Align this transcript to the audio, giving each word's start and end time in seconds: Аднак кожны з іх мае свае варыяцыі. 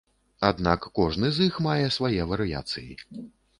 Аднак 0.47 0.87
кожны 0.99 1.29
з 1.35 1.47
іх 1.51 1.61
мае 1.67 1.85
свае 1.99 2.21
варыяцыі. 2.35 2.91